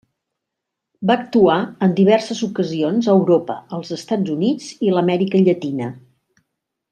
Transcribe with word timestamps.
Va 1.09 1.17
actuar 1.23 1.57
en 1.87 1.93
diverses 1.99 2.41
ocasions 2.49 3.09
a 3.11 3.15
Europa, 3.19 3.59
els 3.79 3.93
Estats 3.99 4.33
Units 4.37 4.71
i 4.89 4.97
l'Amèrica 4.97 5.43
llatina. 5.47 5.93